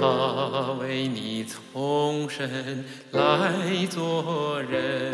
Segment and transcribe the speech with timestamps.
[0.00, 3.50] 他为你从生来
[3.90, 5.12] 做人，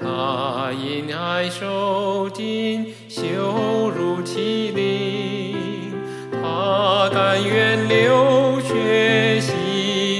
[0.00, 5.92] 他因爱受尽羞辱欺凌，
[6.32, 9.52] 他甘愿流血洗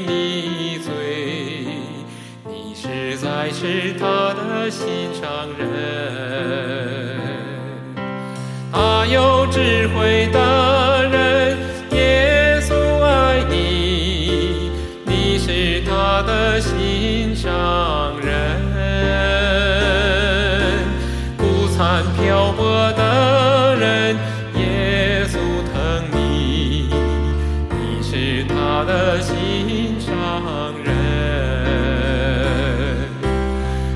[0.06, 0.92] 你罪，
[2.44, 5.66] 你实在是他的心上人，
[8.70, 10.38] 他有智慧的
[15.60, 17.50] 是他的心上
[18.20, 18.30] 人。
[21.36, 24.16] 孤残漂泊的人，
[24.54, 25.36] 耶稣
[25.72, 25.74] 疼
[26.12, 26.88] 你，
[27.72, 30.12] 你是他的心上
[30.84, 30.94] 人。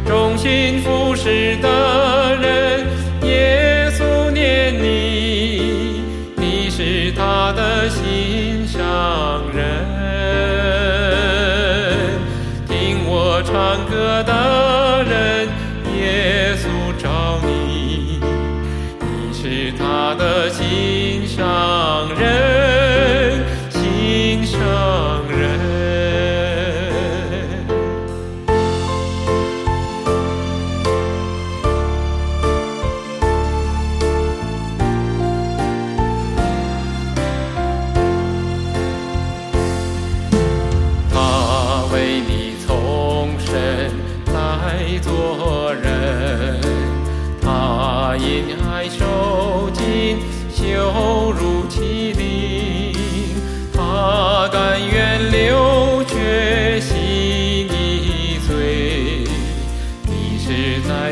[0.04, 2.88] 忠心服侍的人，
[3.22, 6.02] 耶稣念你，
[6.34, 8.82] 你是他的心上
[9.54, 9.81] 人。
[14.24, 15.48] 的人，
[15.96, 16.66] 耶稣
[17.02, 18.20] 找你，
[19.00, 20.62] 你是他的心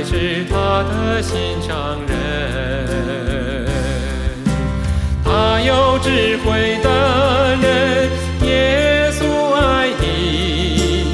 [0.05, 2.11] 是他的心上人。
[5.25, 6.89] 他有智慧的
[7.57, 8.11] 人，
[8.43, 11.05] 耶稣爱你，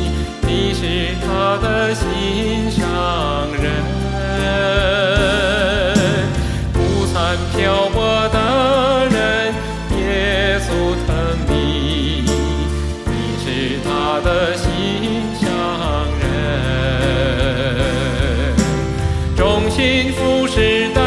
[0.42, 2.82] 你是他的心上
[3.60, 3.64] 人。
[6.72, 7.96] 孤残漂泊
[8.30, 8.38] 的
[9.10, 9.54] 人，
[9.98, 10.68] 耶稣
[11.06, 11.08] 疼
[11.48, 12.24] 你，
[13.06, 13.10] 你
[13.44, 13.44] 是
[13.84, 13.88] 他
[14.24, 14.64] 的心
[15.38, 15.45] 上
[19.76, 21.02] 幸福是大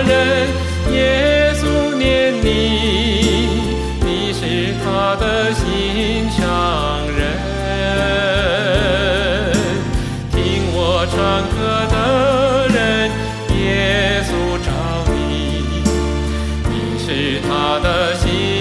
[0.00, 0.48] 人，
[0.94, 2.46] 耶稣念你，
[4.00, 7.20] 你是他的心上人，
[10.32, 10.38] 听
[10.72, 11.16] 我唱
[11.52, 11.58] 歌
[11.92, 11.96] 的
[12.74, 13.10] 人，
[13.60, 14.30] 耶稣
[14.64, 14.68] 找
[15.12, 15.84] 你，
[16.70, 17.06] 你是
[17.46, 18.57] 他的心。